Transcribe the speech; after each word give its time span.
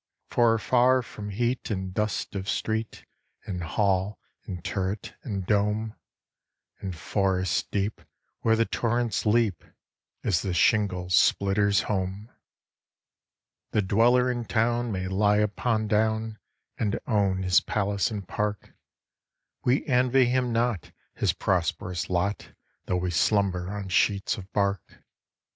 For 0.31 0.55
afar 0.55 1.03
from 1.03 1.29
heat 1.29 1.69
and 1.69 1.93
dust 1.93 2.33
of 2.33 2.49
street, 2.49 3.05
And 3.45 3.61
hall 3.63 4.17
and 4.45 4.63
turret 4.65 5.13
and 5.21 5.45
dome, 5.45 5.93
In 6.81 6.91
forest 6.91 7.69
deep, 7.69 8.01
where 8.39 8.55
the 8.55 8.65
torrents 8.65 9.27
leap, 9.27 9.63
Is 10.23 10.41
the 10.41 10.55
shingle 10.55 11.11
splitter's 11.11 11.81
home. 11.83 12.31
The 13.73 13.83
dweller 13.83 14.31
in 14.31 14.45
town 14.45 14.91
may 14.91 15.07
lie 15.07 15.37
upon 15.37 15.87
down, 15.87 16.39
And 16.79 16.99
own 17.05 17.43
his 17.43 17.59
palace 17.59 18.09
and 18.09 18.27
park: 18.27 18.73
We 19.63 19.85
envy 19.85 20.25
him 20.25 20.51
not 20.51 20.91
his 21.13 21.31
prosperous 21.31 22.09
lot, 22.09 22.53
Though 22.87 22.97
we 22.97 23.11
slumber 23.11 23.69
on 23.69 23.89
sheets 23.89 24.35
of 24.35 24.51
bark. 24.51 25.03